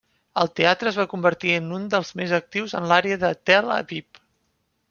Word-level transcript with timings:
El 0.43 0.47
teatre 0.59 0.89
es 0.91 0.97
va 1.01 1.05
convertir 1.11 1.53
en 1.57 1.69
un 1.81 1.85
dels 1.95 2.11
més 2.21 2.35
actius 2.39 2.75
de 2.79 2.83
l'àrea 2.93 3.23
de 3.25 3.33
Tel 3.51 3.73
Aviv. 3.79 4.23